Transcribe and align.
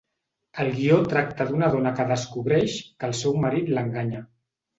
El 0.61 0.69
guió 0.77 0.95
tracta 1.11 1.47
d'una 1.49 1.69
dona 1.75 1.91
que 1.99 2.07
descobreix 2.13 2.79
que 2.97 3.09
el 3.11 3.15
seu 3.21 3.37
marit 3.45 3.71
l'enganya. 3.77 4.25